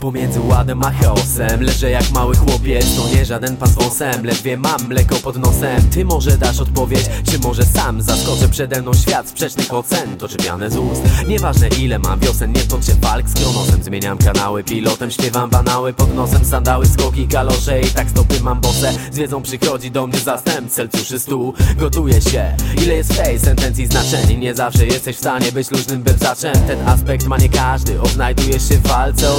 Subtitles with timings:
[0.00, 1.62] Pomiędzy ładem a chaosem.
[1.62, 4.26] Leżę jak mały chłopiec To nie żaden pan z wąsem.
[4.26, 5.82] Ledwie mam mleko pod nosem.
[5.90, 9.28] Ty może dasz odpowiedź Czy może sam zaskoczę przede mną świat?
[9.28, 11.02] Sprzecznych ocen Doczepiane z ust.
[11.28, 16.14] Nieważne ile mam wiosen Nie toczę walk z kronosem Zmieniam kanały Pilotem śpiewam banały Pod
[16.14, 18.92] nosem sandały, skoki, kalosze I tak stopy mam bose.
[19.12, 21.54] Z wiedzą przychodzi do mnie zastęp Cel suszy stół.
[21.76, 22.56] Gotuje się.
[22.82, 24.38] Ile jest w tej sentencji znaczeń?
[24.38, 28.00] Nie zawsze jesteś w stanie być luźnym bebzaczem Ten aspekt ma nie każdy.
[28.00, 29.32] Odnajdujesz się w walce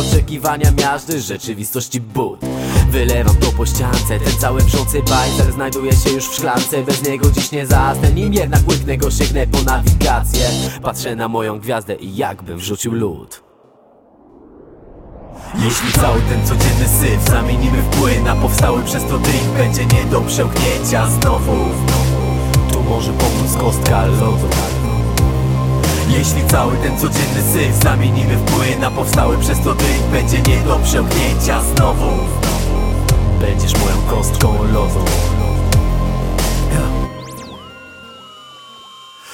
[0.51, 2.39] Oczekiwania miażdży Rzeczywistości but.
[2.89, 6.83] Wylewam to po ściance Ten cały wrzący bajzer Znajduje się już w szklance.
[6.83, 10.49] Bez niego dziś nie zasnę Nim jednak łyknę go sięgnę po nawigację.
[10.81, 13.43] Patrzę na moją gwiazdę I jakbym wrzucił lód.
[15.55, 20.05] Jeśli cały ten codzienny syf zamienimy w płyn A powstały przez to drink będzie nie
[20.05, 21.55] do przełknięcia znowu.
[22.73, 24.47] Tu może pomóc kostka lodu
[26.11, 30.61] jeśli cały ten codzienny syf zamienimy w płyn A powstały przez to drink będzie nie
[30.63, 32.11] do przełknięcia znowu.
[33.41, 35.05] Będziesz moją kostką lodu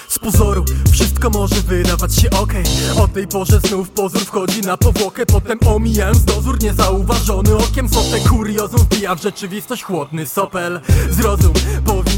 [0.08, 2.64] Z pozoru wszystko może wydawać się okej.
[3.00, 7.90] O tej porze znów pozór wchodzi na powłokę Potem omijając dozór niezauważony okiem.
[7.90, 10.82] Sotę kuriozum wbija w rzeczywistość chłodny sopel.
[11.10, 11.54] Zrozum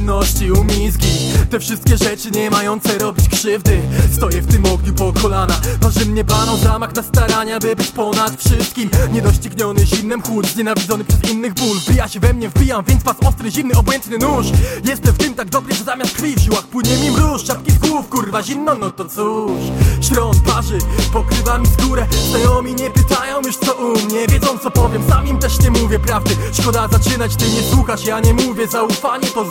[0.10, 1.10] powinności umizgi
[1.50, 3.82] Te wszystkie rzeczy nie mające robić krzywdy.
[4.12, 5.62] Stoję w tym ogniu po kolana.
[5.82, 8.90] Waży mnie baną zamach na starania by być ponad wszystkim.
[9.12, 11.78] Niedościgniony zimnem chłód Znienawidzony przez innych ból.
[11.80, 14.46] Wbija się we mnie wbijam więc was ostry zimny obojętny nóż.
[14.86, 17.44] Jestem w tym tak dobry, że zamiast krwi w żyłach płynie mi mróz.
[17.44, 19.62] Czapki z głów kurwa zimno no to cóż.
[20.02, 20.78] Śron parzy
[21.14, 22.08] pokrywa mi skórę.
[22.30, 24.28] Znajomi nie pytają już co u mnie.
[24.28, 26.36] Wiedzą co powiem sam im też nie mówię prawdy.
[26.54, 28.68] Szkoda zaczynać ty nie słuchasz ja nie mówię.
[28.68, 29.46] Zaufanie to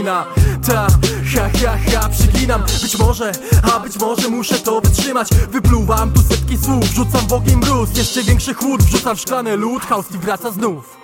[0.00, 0.26] zmarzlina
[0.66, 0.86] Ta
[1.34, 2.62] ha ha ha przyginam.
[2.82, 3.32] Być może
[3.74, 5.28] a być może muszę to wytrzymać.
[5.50, 7.96] Wypluwam tu setki słów Rzucam w ogień mróz.
[7.96, 9.82] Jeszcze większy chłód Wrzucam w szklany lód.
[9.82, 11.00] Chaos i wraca znów.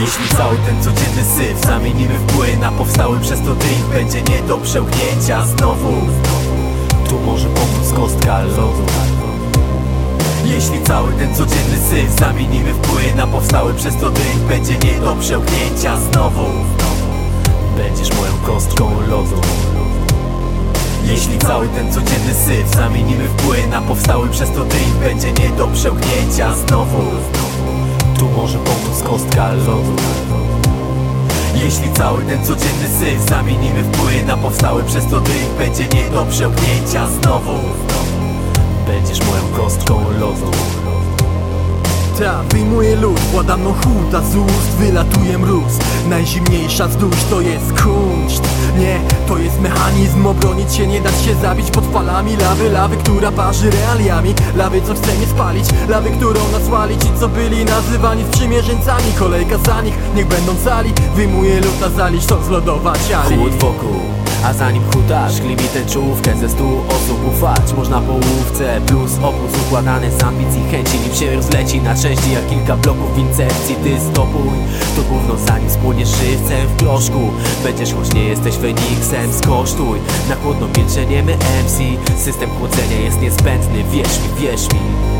[0.00, 4.42] Jeśli cały ten codzienny syf zamienimy w płyn A powstały przez to drink będzie nie
[4.42, 5.46] do przełknięcia.
[5.46, 5.92] Znowu
[7.08, 8.84] Tu może pomóc kostka lodu.
[10.44, 15.00] Jeśli cały ten codzienny syf zamienimy w płyn A powstały przez to drink będzie nie
[15.00, 16.44] do przełknięcia znowu.
[17.76, 19.40] Będziesz moją kostką lodu.
[21.04, 25.56] Jeśli cały ten codzienny syf zamienimy w płyn A powstały przez to drink będzie nie
[25.56, 27.02] do przełknięcia znowu.
[28.18, 29.96] Tu może pomóc kostka lodu
[31.54, 36.10] jeśli cały ten codzienny syf zamienimy w płyn A powstały przez to drink będzie nie
[36.10, 37.58] do przełknięcia znowu.
[38.86, 40.50] Będziesz moją kostką lodu
[42.18, 45.72] Ta, wyjmuję lód, władam no chuda z ust Wylatuje mróz,
[46.08, 48.42] najzimniejsza z dusz to jest kunszt.
[48.78, 53.32] Nie, to jest mechanizm, obronić się, nie dać się zabić pod falami Lawy, lawy, która
[53.32, 54.34] parzy realiami.
[54.56, 59.82] Lawy, co chce mnie spalić, lawy, którą nasłali Ci, co byli nazywani sprzymierzeńcami Kolejka za
[59.82, 60.92] nich, niech będą cali.
[61.16, 64.00] Wyjmuję lód na zali, chcąc zlodować ali Chłód wokół,
[64.44, 67.72] a zanim hutasz Szkli mi tęczówkę ze stu osób ufać.
[67.76, 70.98] Można połówce plus obóz układany z ambicji chęci.
[71.00, 73.76] Nim się rozleci na części jak kilka bloków w incepcji.
[73.76, 74.58] Ty stopuj
[74.96, 77.30] to gówno zanim spłoniesz żywcem w proszku
[77.64, 79.98] Będziesz choć nie jesteś Feniksem, skosztuj.
[80.28, 81.78] Na chłodno milczenie my MC
[82.24, 85.13] System chłodzenia jest niezbędny, wierz mi, wierz mi